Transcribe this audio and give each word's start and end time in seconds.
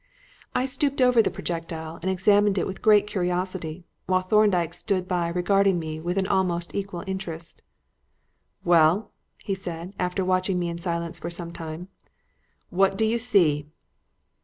I 0.55 0.65
stooped 0.65 0.99
over 0.99 1.21
the 1.21 1.29
projectile 1.29 1.99
and 2.01 2.09
examined 2.09 2.57
it 2.57 2.65
with 2.65 2.81
great 2.81 3.05
curiosity, 3.05 3.85
while 4.07 4.23
Thorndyke 4.23 4.73
stood 4.73 5.07
by 5.07 5.27
regarding 5.27 5.77
me 5.77 5.99
with 5.99 6.17
almost 6.27 6.73
equal 6.73 7.03
interest. 7.05 7.61
"Well," 8.63 9.11
he 9.37 9.53
said, 9.53 9.93
after 9.99 10.25
watching 10.25 10.57
me 10.57 10.69
in 10.69 10.79
silence 10.79 11.19
for 11.19 11.29
some 11.29 11.51
time, 11.53 11.87
"what 12.71 12.97
do 12.97 13.05
you 13.05 13.19
see?" 13.19 13.67